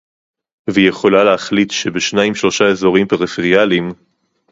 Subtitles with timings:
[0.69, 3.93] והיא יכולה להחליט שבשניים-שלושה אזורים פריפריאליים